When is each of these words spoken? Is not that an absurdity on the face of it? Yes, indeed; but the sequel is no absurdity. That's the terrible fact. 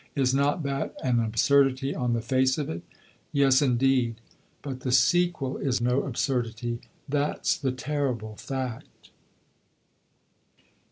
Is 0.15 0.33
not 0.33 0.63
that 0.63 0.95
an 1.03 1.19
absurdity 1.19 1.93
on 1.93 2.13
the 2.13 2.23
face 2.23 2.57
of 2.57 2.71
it? 2.71 2.81
Yes, 3.31 3.61
indeed; 3.61 4.15
but 4.63 4.79
the 4.79 4.91
sequel 4.91 5.57
is 5.57 5.79
no 5.79 6.01
absurdity. 6.05 6.81
That's 7.07 7.55
the 7.55 7.71
terrible 7.71 8.35
fact. 8.35 9.11